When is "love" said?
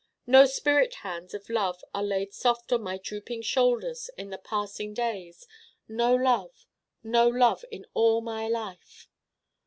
1.47-1.83, 6.15-6.65, 7.27-7.63